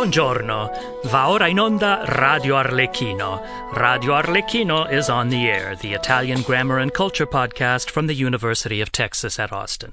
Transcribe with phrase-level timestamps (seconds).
[0.00, 1.02] Buongiorno.
[1.04, 3.42] Va ora in onda Radio Arlecchino.
[3.74, 8.80] Radio Arlecchino is on the air, the Italian grammar and culture podcast from the University
[8.80, 9.92] of Texas at Austin.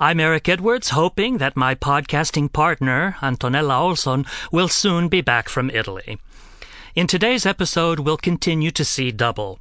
[0.00, 5.68] I'm Eric Edwards, hoping that my podcasting partner, Antonella Olson, will soon be back from
[5.68, 6.18] Italy.
[6.94, 9.58] In today's episode, we'll continue to see double.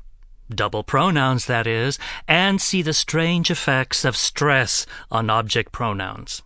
[0.49, 6.41] Double pronouns, that is, and see the strange effects of stress on object pronouns.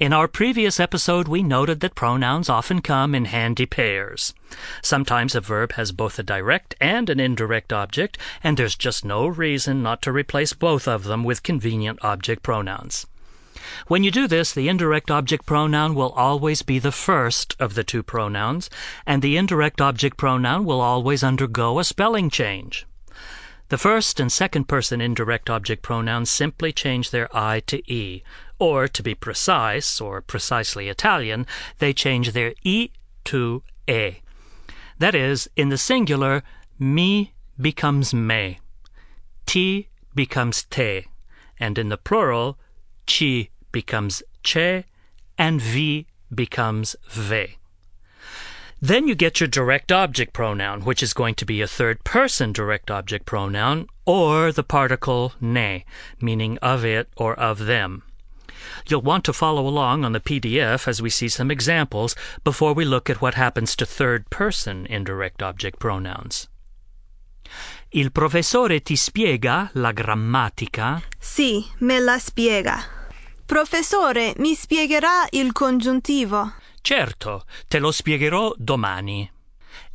[0.00, 4.34] In our previous episode, we noted that pronouns often come in handy pairs.
[4.82, 9.26] Sometimes a verb has both a direct and an indirect object, and there's just no
[9.26, 13.06] reason not to replace both of them with convenient object pronouns.
[13.86, 17.84] When you do this, the indirect object pronoun will always be the first of the
[17.84, 18.70] two pronouns,
[19.06, 22.87] and the indirect object pronoun will always undergo a spelling change.
[23.68, 28.22] The first and second person indirect object pronouns simply change their I to E,
[28.58, 31.46] or to be precise, or precisely Italian,
[31.78, 32.90] they change their E
[33.24, 34.22] to E.
[34.98, 36.42] That is, in the singular,
[36.78, 38.60] mi becomes me,
[39.44, 41.04] ti becomes te,
[41.60, 42.58] and in the plural,
[43.06, 44.84] ci becomes ce,
[45.36, 47.57] and vi becomes ve.
[48.80, 52.52] Then you get your direct object pronoun, which is going to be a third person
[52.52, 55.84] direct object pronoun, or the particle ne,
[56.20, 58.04] meaning of it or of them.
[58.86, 62.84] You'll want to follow along on the PDF as we see some examples before we
[62.84, 66.48] look at what happens to third person indirect object pronouns.
[67.90, 71.02] Il professore ti spiega la grammatica?
[71.18, 72.84] Sì, me la spiega.
[73.46, 76.52] Professore, mi spiegherà il congiuntivo?
[76.88, 79.30] Certo, te lo spiegherò domani.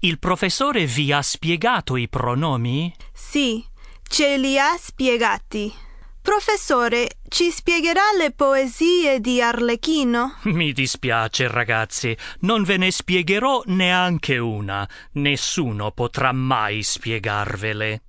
[0.02, 2.94] Il professore vi ha spiegato i pronomi?
[3.12, 3.66] Sì,
[4.08, 5.74] ce li ha spiegati.
[6.22, 10.36] Professore, ci spiegherà le poesie di Arlecchino?
[10.54, 14.88] Mi dispiace, ragazzi, non ve ne spiegherò neanche una.
[15.14, 18.04] Nessuno potrà mai spiegarvele.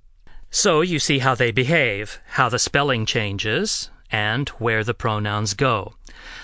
[0.47, 5.94] So you see how they behave, how the spelling changes, and where the pronouns go.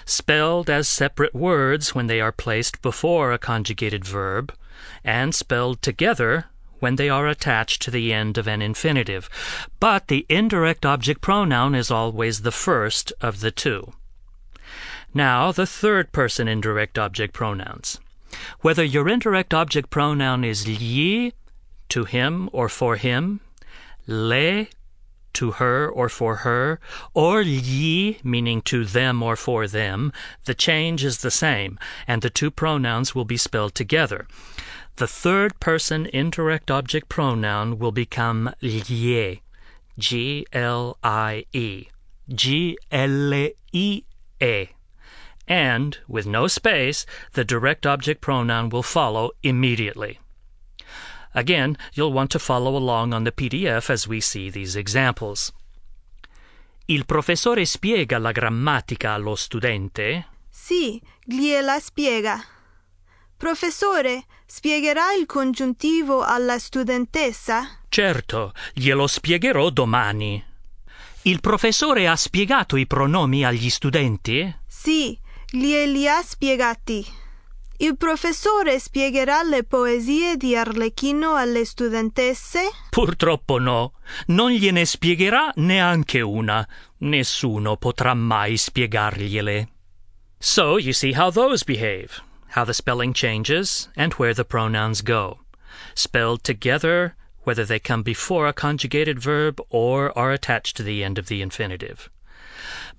[0.05, 4.53] Spelled as separate words when they are placed before a conjugated verb,
[5.03, 6.45] and spelled together
[6.79, 9.29] when they are attached to the end of an infinitive.
[9.79, 13.93] But the indirect object pronoun is always the first of the two.
[15.13, 17.99] Now, the third person indirect object pronouns.
[18.61, 21.33] Whether your indirect object pronoun is gli,
[21.89, 23.41] to him or for him,
[24.07, 24.67] le,
[25.33, 26.79] to her or for her,
[27.13, 30.11] or ye, meaning to them or for them,
[30.45, 31.77] the change is the same,
[32.07, 34.27] and the two pronouns will be spelled together.
[34.97, 39.41] The third person indirect object pronoun will become glie,
[39.97, 41.87] G L I E,
[42.29, 44.03] G L I E.
[45.47, 50.19] And, with no space, the direct object pronoun will follow immediately.
[51.33, 55.53] Again, you'll want to follow along on the PDF as we see these examples.
[56.85, 60.27] Il professore spiega la grammatica allo studente?
[60.49, 62.43] Sì, gliela spiega.
[63.37, 67.79] Professore, spiegherà il congiuntivo alla studentessa?
[67.87, 70.43] Certo, glielo spiegherò domani.
[71.23, 74.53] Il professore ha spiegato i pronomi agli studenti?
[74.67, 75.17] Sì,
[75.49, 77.05] glieli ha spiegati.
[77.81, 82.69] Il professore spiegherà le poesie di Arlecchino alle studentesse?
[82.91, 83.93] Purtroppo no.
[84.27, 86.63] Non gliene spiegherà neanche una.
[86.99, 89.67] Nessuno potrà mai spiegargliele.
[90.37, 92.21] So you see how those behave,
[92.55, 95.39] how the spelling changes, and where the pronouns go.
[95.95, 97.15] Spelled together,
[97.45, 101.41] whether they come before a conjugated verb or are attached to the end of the
[101.41, 102.11] infinitive.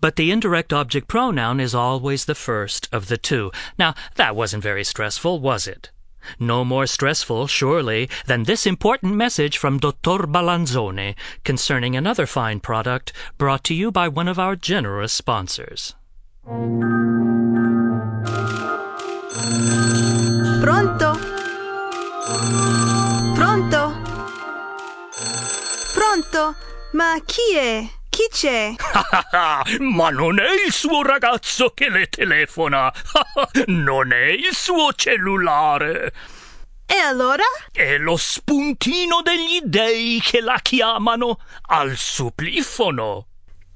[0.01, 3.51] But the indirect object pronoun is always the first of the two.
[3.79, 5.91] Now, that wasn't very stressful, was it?
[6.39, 11.15] No more stressful, surely, than this important message from Dottor Balanzone
[11.45, 15.95] concerning another fine product brought to you by one of our generous sponsors.
[20.61, 21.15] Pronto?
[23.35, 23.93] Pronto?
[25.93, 26.57] Pronto?
[26.93, 28.02] Ma chi è?
[28.13, 28.75] Chi c'è?
[29.81, 32.93] Ma non è il suo ragazzo che le telefona.
[33.69, 36.13] non è il suo cellulare.
[36.85, 37.43] E allora?
[37.73, 41.39] È lo spuntino degli dei che la chiamano
[41.69, 43.29] al supplifono.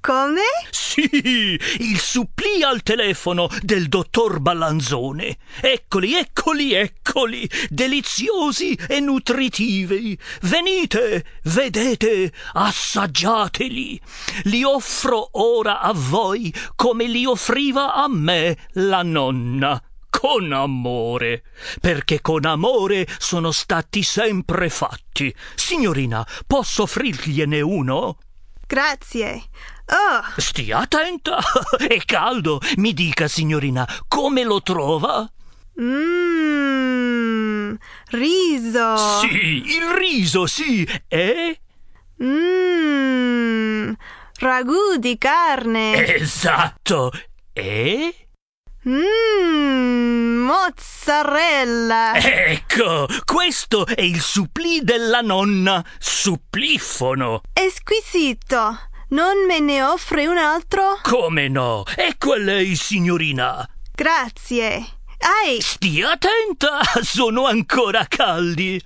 [0.07, 0.41] Come?
[0.71, 5.37] Sì, il supplì al telefono del dottor Ballanzone.
[5.61, 10.17] Eccoli, eccoli, eccoli, deliziosi e nutritivi.
[10.43, 14.01] Venite, vedete, assaggiateli.
[14.45, 19.83] Li offro ora a voi come li offriva a me la nonna.
[20.09, 21.43] Con amore,
[21.81, 25.35] perché con amore sono stati sempre fatti.
[25.57, 28.19] Signorina, posso offrirgliene uno?
[28.69, 29.43] Grazie.
[29.89, 31.39] Oh, Stia attenta,
[31.79, 32.61] è caldo.
[32.77, 35.29] Mi dica, signorina, come lo trova?
[35.79, 37.75] mmm,
[38.11, 38.97] riso.
[39.21, 40.89] Sì, il riso, sì.
[41.09, 41.61] E?
[42.23, 43.93] Mmm,
[44.39, 46.15] ragù di carne.
[46.17, 47.13] Esatto.
[47.53, 48.15] E?
[48.89, 52.15] Mmm, mozzarella.
[52.17, 55.85] Ecco, questo è il supplì della nonna.
[55.99, 57.43] Supplifono.
[57.71, 58.79] Squisito.
[59.09, 60.99] Non me ne offre un altro?
[61.03, 61.85] Come no?
[61.95, 63.69] Ecco a lei, signorina.
[63.95, 64.85] Grazie.
[65.19, 68.83] Ai, Stia attenta, sono ancora caldi.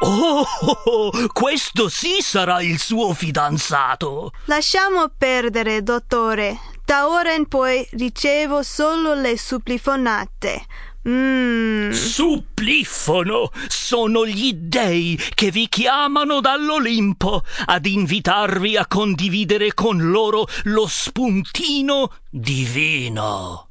[0.00, 4.32] Oh, oh, oh, questo sì sarà il suo fidanzato.
[4.46, 6.58] lasciamo perdere, dottore.
[6.84, 10.66] Da ora in poi ricevo solo le supplifonate.
[11.06, 20.46] Mmm, Supplifono sono gli dei che vi chiamano dall'Olimpo ad invitarvi a condividere con loro
[20.64, 23.63] lo spuntino divino.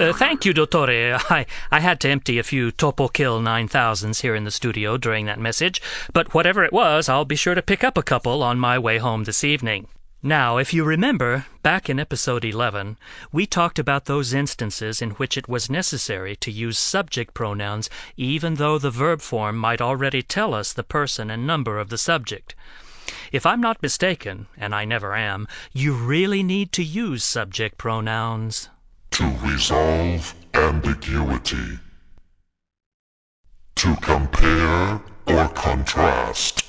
[0.00, 1.20] Uh, thank you, Dottore.
[1.30, 5.26] I, I had to empty a few Topo Kill 9000s here in the studio during
[5.26, 5.82] that message,
[6.14, 8.96] but whatever it was, I'll be sure to pick up a couple on my way
[8.96, 9.88] home this evening.
[10.22, 12.96] Now, if you remember, back in episode 11,
[13.30, 18.54] we talked about those instances in which it was necessary to use subject pronouns even
[18.54, 22.54] though the verb form might already tell us the person and number of the subject.
[23.32, 28.70] If I'm not mistaken, and I never am, you really need to use subject pronouns.
[29.20, 31.78] To resolve ambiguity,
[33.74, 36.64] to compare or contrast.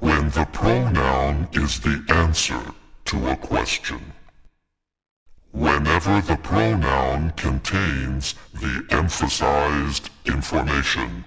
[0.00, 2.62] When the pronoun is the answer
[3.06, 4.12] to a question.
[5.52, 11.24] Whenever the pronoun contains the emphasized information.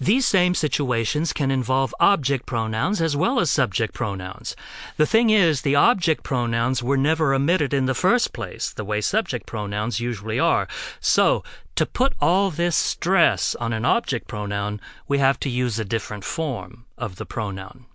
[0.00, 4.54] These same situations can involve object pronouns as well as subject pronouns.
[4.96, 9.00] The thing is, the object pronouns were never omitted in the first place, the way
[9.00, 10.68] subject pronouns usually are.
[11.00, 11.42] So,
[11.74, 16.22] to put all this stress on an object pronoun, we have to use a different
[16.22, 17.86] form of the pronoun.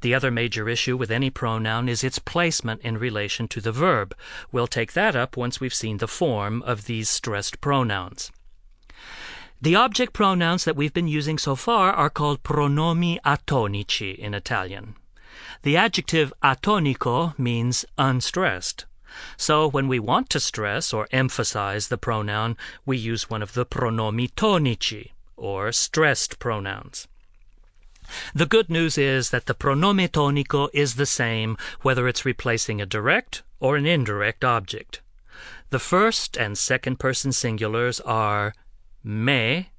[0.00, 4.12] The other major issue with any pronoun is its placement in relation to the verb.
[4.50, 8.32] We'll take that up once we've seen the form of these stressed pronouns.
[9.60, 14.96] The object pronouns that we've been using so far are called pronomi atonici in Italian.
[15.62, 18.84] The adjective atonico means unstressed.
[19.38, 23.64] So when we want to stress or emphasize the pronoun, we use one of the
[23.64, 27.08] pronomi tonici, or stressed pronouns.
[28.34, 32.86] The good news is that the pronome tonico is the same whether it's replacing a
[32.86, 35.00] direct or an indirect object.
[35.70, 38.54] The first and second person singulars are
[39.08, 39.70] me,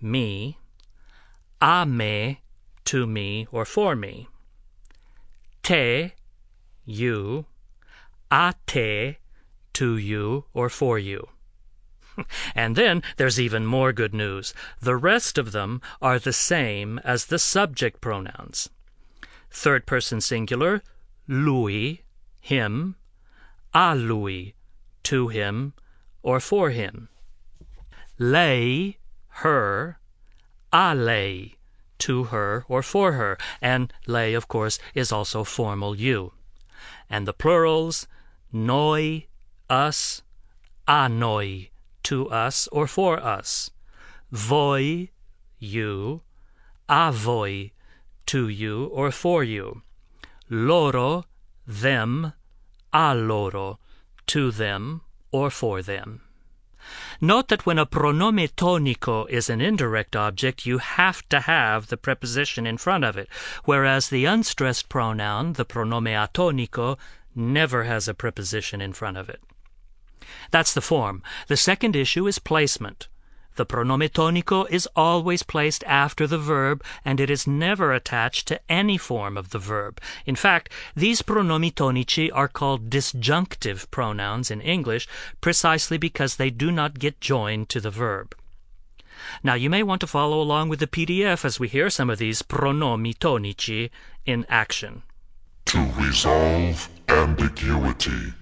[0.00, 0.58] me,
[1.62, 2.40] a me,
[2.84, 4.26] to me or for me,
[5.62, 6.14] te,
[6.84, 7.46] you,
[8.32, 9.18] a te,
[9.74, 11.28] to you or for you.
[12.56, 14.52] And then there's even more good news.
[14.80, 18.68] The rest of them are the same as the subject pronouns.
[19.48, 20.82] Third person singular,
[21.28, 22.02] lui,
[22.40, 22.96] him,
[23.72, 24.54] a lui,
[25.04, 25.72] to him
[26.24, 27.08] or for him.
[28.18, 28.96] Lei,
[29.28, 29.98] her,
[30.72, 31.54] a lei,
[31.98, 36.32] to her or for her, and lei, of course, is also formal you.
[37.10, 38.06] And the plurals,
[38.52, 39.26] noi,
[39.68, 40.22] us,
[40.86, 41.70] a noi,
[42.04, 43.70] to us or for us.
[44.30, 45.10] Voi,
[45.58, 46.22] you,
[46.88, 47.72] a voi,
[48.26, 49.82] to you or for you.
[50.50, 51.24] Loro,
[51.66, 52.32] them,
[52.92, 53.78] a loro,
[54.26, 55.00] to them
[55.32, 56.23] or for them.
[57.20, 61.96] Note that when a pronome tonico is an indirect object, you have to have the
[61.96, 63.28] preposition in front of it,
[63.64, 66.98] whereas the unstressed pronoun, the pronome atonico,
[67.34, 69.40] never has a preposition in front of it.
[70.50, 71.22] That's the form.
[71.48, 73.08] The second issue is placement.
[73.56, 78.60] The pronome tonico is always placed after the verb, and it is never attached to
[78.68, 80.00] any form of the verb.
[80.26, 85.06] In fact, these pronomi tonici are called disjunctive pronouns in English
[85.40, 88.34] precisely because they do not get joined to the verb.
[89.42, 92.18] Now, you may want to follow along with the PDF as we hear some of
[92.18, 93.90] these pronomi tonici
[94.26, 95.02] in action.
[95.66, 98.34] To resolve ambiguity.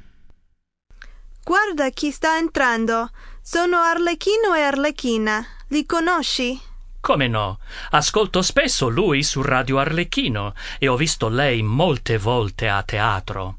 [1.45, 3.11] guarda chi sta entrando.
[3.45, 5.45] Sono Arlecchino e Arlecchina.
[5.69, 6.59] Li conosci?
[7.01, 7.59] Come no?
[7.91, 13.59] Ascolto spesso lui su Radio Arlecchino e ho visto lei molte volte a teatro.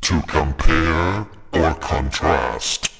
[0.00, 2.90] To compare or contrast.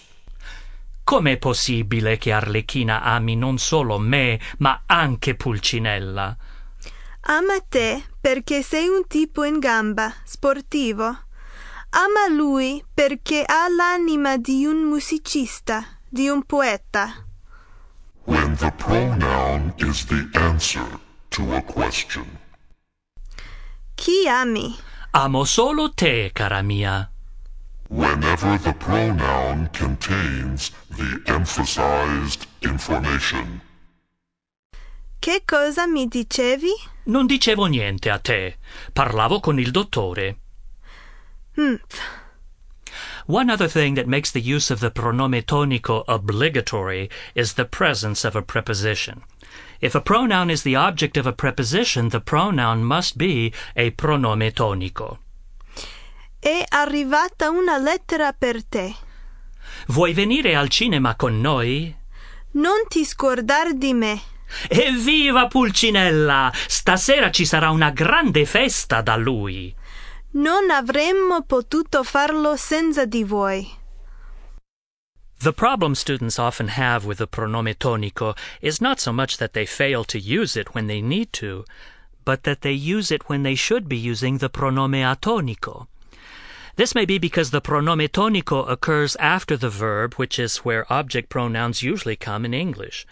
[1.04, 6.34] Com'è possibile che Arlecchina ami non solo me, ma anche Pulcinella?
[7.26, 11.14] Ama te perché sei un tipo in gamba, sportivo.
[11.96, 17.24] Ama lui perché ha l'anima di un musicista, di un poeta.
[18.24, 20.84] When the pronoun is the answer
[21.28, 22.26] to a question.
[23.94, 24.76] Chi ami?
[25.12, 27.08] Amo solo te, cara mia.
[27.90, 33.60] Whenever the pronoun contains the emphasized information.
[35.20, 36.72] Che cosa mi dicevi?
[37.04, 38.58] Non dicevo niente a te.
[38.92, 40.38] Parlavo con il dottore.
[41.56, 42.00] Mph.
[43.26, 48.24] One other thing that makes the use of the pronome tonico obligatory is the presence
[48.24, 49.22] of a preposition.
[49.80, 54.52] If a pronoun is the object of a preposition, the pronoun must be a pronome
[54.52, 55.18] tonico.
[56.38, 58.94] È arrivata una lettera per te.
[59.88, 61.94] Vuoi venire al cinema con noi?
[62.52, 64.20] Non ti scordar di me.
[64.68, 66.52] Evviva Pulcinella!
[66.54, 69.74] Stasera ci sarà una grande festa da lui.
[70.36, 73.78] Non avremmo potuto farlo senza di voi.
[75.38, 79.64] The problem students often have with the pronome tonico is not so much that they
[79.64, 81.64] fail to use it when they need to,
[82.24, 85.86] but that they use it when they should be using the pronome atonico.
[86.76, 91.28] This may be because the pronome tonico occurs after the verb, which is where object
[91.28, 93.06] pronouns usually come in English.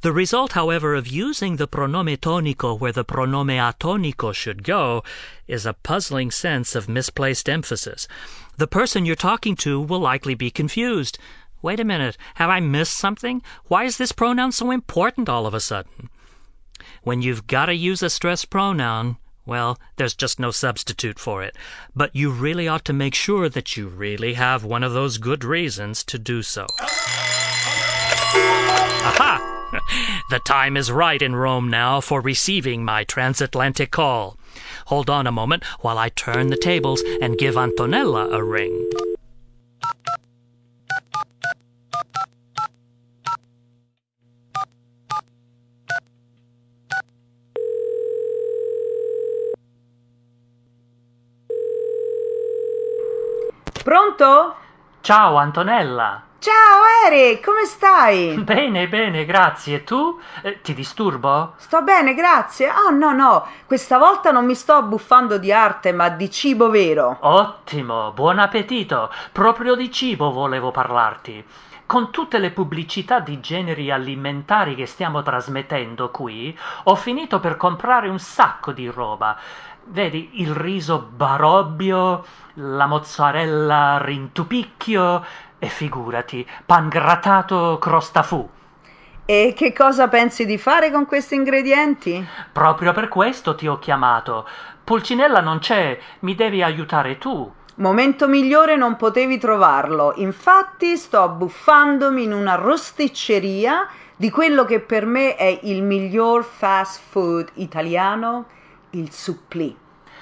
[0.00, 5.04] The result, however, of using the pronome tonico where the pronome atonico should go
[5.46, 8.08] is a puzzling sense of misplaced emphasis.
[8.56, 11.18] The person you're talking to will likely be confused.
[11.60, 13.42] Wait a minute, have I missed something?
[13.66, 16.08] Why is this pronoun so important all of a sudden?
[17.02, 21.56] When you've got to use a stressed pronoun, well, there's just no substitute for it.
[21.94, 25.44] But you really ought to make sure that you really have one of those good
[25.44, 26.66] reasons to do so.
[29.04, 29.48] Aha!
[30.30, 34.38] The time is right in Rome now for receiving my transatlantic call.
[34.86, 38.90] Hold on a moment while I turn the tables and give Antonella a ring.
[53.82, 54.54] Pronto?
[55.00, 56.22] Ciao Antonella.
[56.38, 58.34] Ciao Eric, come stai?
[58.42, 59.82] Bene, bene, grazie.
[59.82, 60.20] Tu?
[60.42, 61.54] Eh, ti disturbo?
[61.56, 62.70] Sto bene, grazie.
[62.70, 67.16] Oh no, no, questa volta non mi sto abbuffando di arte, ma di cibo vero.
[67.20, 69.10] Ottimo, buon appetito.
[69.32, 71.44] Proprio di cibo volevo parlarti.
[71.92, 78.08] Con tutte le pubblicità di generi alimentari che stiamo trasmettendo qui, ho finito per comprare
[78.08, 79.38] un sacco di roba.
[79.88, 85.22] Vedi il riso barobbio, la mozzarella rintupicchio
[85.58, 88.48] e figurati, pan grattato crostafù.
[89.26, 92.26] E che cosa pensi di fare con questi ingredienti?
[92.52, 94.48] Proprio per questo ti ho chiamato.
[94.82, 97.52] Pulcinella non c'è, mi devi aiutare tu.
[97.82, 100.12] Momento migliore non potevi trovarlo.
[100.14, 107.00] Infatti sto abbuffandomi in una rosticceria di quello che per me è il miglior fast
[107.08, 108.44] food italiano,
[108.90, 109.76] il supplì.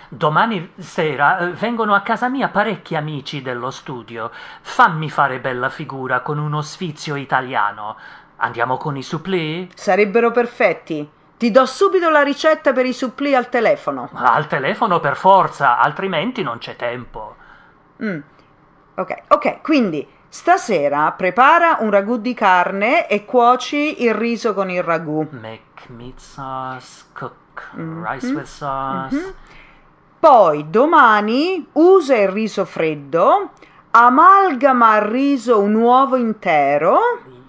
[0.08, 4.30] Domani sera eh, vengono a casa mia parecchi amici dello studio.
[4.62, 7.96] Fammi fare bella figura con uno sfizio italiano.
[8.36, 9.70] Andiamo con i supplì?
[9.74, 11.06] Sarebbero perfetti.
[11.36, 14.08] Ti do subito la ricetta per i supplì al telefono.
[14.14, 17.36] Al telefono per forza, altrimenti non c'è tempo.
[18.02, 18.20] Mm.
[18.94, 24.82] Ok, ok, quindi stasera prepara un ragù di carne e cuoci il riso con il
[24.82, 25.26] ragù.
[25.30, 29.34] Make meat sauce, cook rice with sauce.
[30.18, 33.52] Poi domani usa il riso freddo,
[33.90, 36.98] amalgama al riso un uovo intero.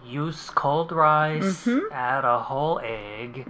[0.05, 3.45] Use cold rice, add a whole egg.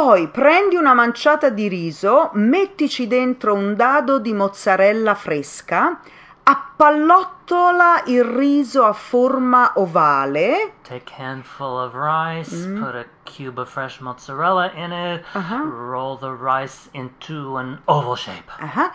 [0.00, 5.98] Poi prendi una manciata di riso, mettici dentro un dado di mozzarella fresca,
[6.44, 13.68] appallottola il riso a forma ovale, Take a handful of rice, put a cube of
[13.68, 15.24] fresh mozzarella in it,
[15.68, 18.52] roll the rice into an oval shape.
[18.60, 18.92] ah,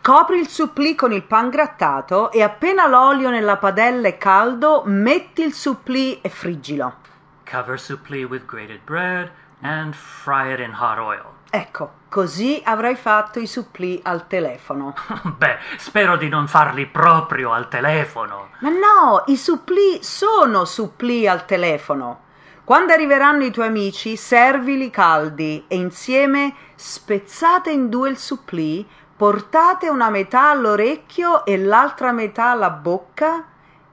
[0.00, 5.42] copri il supplì con il pan grattato e appena l'olio nella padella è caldo, metti
[5.42, 7.02] il supplì e friggilo.
[7.44, 9.30] Cover supplì with grated bread
[9.62, 11.32] and fry it in hot oil.
[11.50, 14.94] Ecco, così avrai fatto i supplì al telefono.
[15.38, 18.48] Beh, spero di non farli proprio al telefono.
[18.58, 22.22] Ma no, i supplì sono supplì al telefono.
[22.64, 28.84] Quando arriveranno i tuoi amici, servili caldi e insieme spezzate in due il supplì,
[29.16, 33.44] portate una metà all'orecchio e l'altra metà alla bocca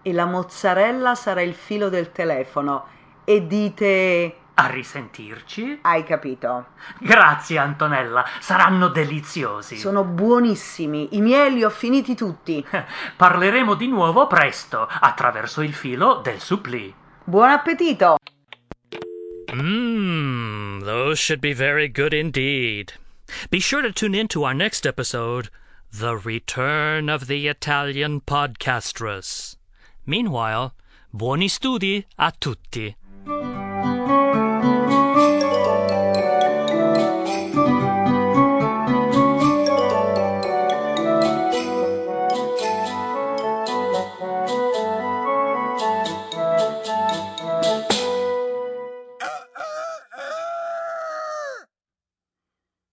[0.01, 2.85] e la mozzarella sarà il filo del telefono
[3.23, 5.79] e dite A risentirci?
[5.81, 6.67] hai capito.
[6.99, 8.25] Grazie, Antonella.
[8.39, 9.77] Saranno deliziosi.
[9.77, 12.63] Sono buonissimi, i miei li ho finiti tutti.
[13.15, 16.93] Parleremo di nuovo presto attraverso il filo del supplì.
[17.23, 18.17] Buon appetito!
[19.53, 22.93] Mmm, those should be very good indeed.
[23.49, 25.49] Be sure to tune in to our next episode
[25.91, 29.57] The Return of the Italian Podcastress.
[30.05, 30.73] Meanwhile,
[31.11, 32.95] buoni studi a tutti.